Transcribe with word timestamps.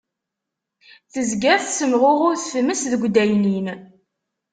Tezga 1.11 1.53
tessemɣuɣud 1.63 2.39
tmes 2.51 2.81
deg 2.91 3.01
addaynin. 3.07 3.65